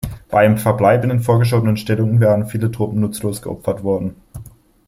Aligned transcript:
Bei 0.31 0.39
einem 0.43 0.57
Verbleib 0.57 1.03
in 1.03 1.09
den 1.09 1.19
vorgeschobenen 1.19 1.77
Stellungen 1.77 2.19
wären 2.19 2.47
viele 2.47 2.71
Truppen 2.71 3.01
nutzlos 3.01 3.43
geopfert 3.43 3.83
worden. 3.83 4.15